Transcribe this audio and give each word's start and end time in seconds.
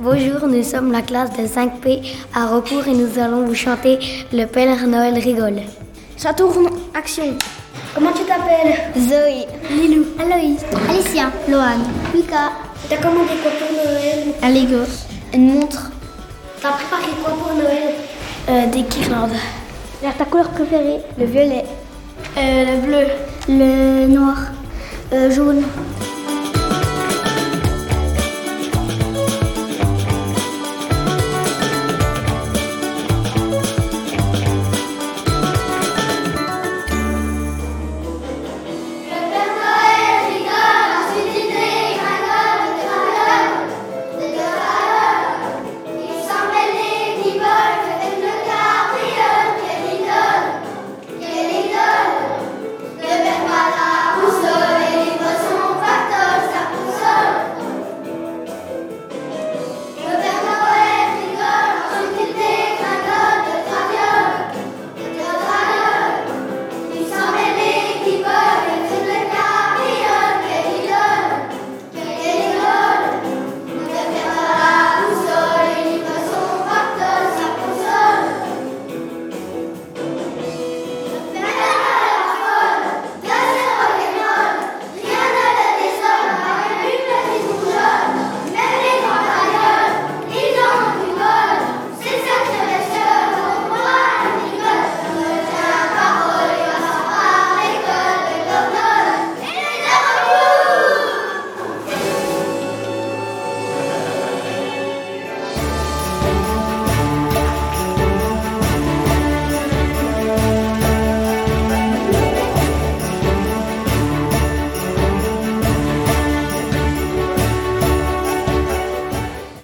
Bonjour, 0.00 0.46
nous 0.46 0.62
sommes 0.62 0.92
la 0.92 1.02
classe 1.02 1.30
de 1.32 1.46
5P 1.46 2.02
à 2.34 2.46
recours 2.48 2.86
et 2.86 2.92
nous 2.92 3.18
allons 3.18 3.44
vous 3.46 3.54
chanter 3.54 3.98
Le 4.32 4.44
Père 4.44 4.86
Noël 4.86 5.14
rigole. 5.18 5.62
Ça 6.16 6.32
tourne, 6.34 6.68
action. 6.94 7.34
Comment 7.94 8.12
tu 8.12 8.24
t'appelles? 8.24 8.76
Zoé, 8.98 9.46
Lilou. 9.70 10.04
Aloïs, 10.20 10.60
Alicia, 10.90 11.30
Loane, 11.48 11.84
Mika. 12.14 12.50
T'as 12.88 12.96
commandé 12.98 13.30
quoi 13.42 13.50
pour 13.58 13.72
Noël? 13.72 14.34
Un 14.42 14.50
Lego, 14.50 14.84
une 15.34 15.54
montre, 15.54 15.90
T'as 16.60 16.72
préparé 16.72 17.12
quoi 17.22 17.32
pour 17.34 17.54
Noël? 17.54 17.94
Euh, 18.48 18.66
des 18.70 18.82
guirlandes. 18.82 19.30
ta 20.02 20.24
couleur 20.26 20.48
préférée? 20.50 21.00
Le 21.18 21.24
violet, 21.26 21.64
Euh, 22.36 22.64
le 22.64 22.86
bleu. 22.86 23.06
le 23.48 24.06
noir, 24.08 24.36
euh, 25.12 25.30
jaune. 25.30 25.62